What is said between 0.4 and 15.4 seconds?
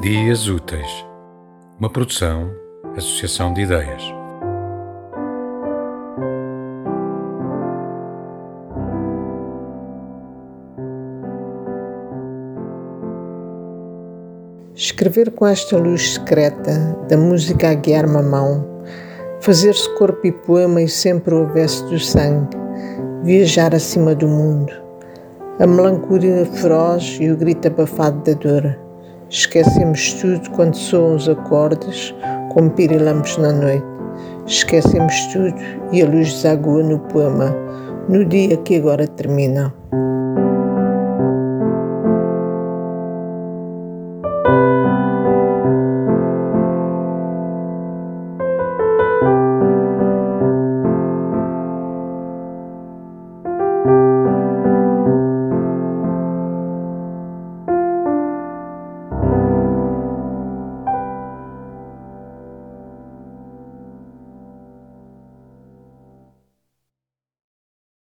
Úteis, uma produção, associação de ideias. Escrever